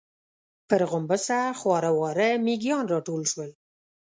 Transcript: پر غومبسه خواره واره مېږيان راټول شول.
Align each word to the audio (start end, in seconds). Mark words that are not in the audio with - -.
پر 0.67 0.81
غومبسه 0.89 1.39
خواره 1.59 1.91
واره 1.99 2.29
مېږيان 2.45 2.85
راټول 2.93 3.21
شول. 3.31 3.49